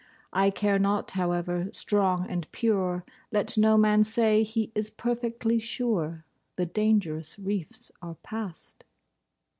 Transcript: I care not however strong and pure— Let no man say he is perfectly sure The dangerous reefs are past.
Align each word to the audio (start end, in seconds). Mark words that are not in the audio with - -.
I 0.33 0.49
care 0.49 0.79
not 0.79 1.11
however 1.11 1.69
strong 1.71 2.25
and 2.27 2.51
pure— 2.51 3.05
Let 3.31 3.55
no 3.55 3.77
man 3.77 4.01
say 4.01 4.41
he 4.41 4.71
is 4.73 4.89
perfectly 4.89 5.59
sure 5.59 6.25
The 6.55 6.65
dangerous 6.65 7.37
reefs 7.37 7.91
are 8.01 8.15
past. 8.23 8.83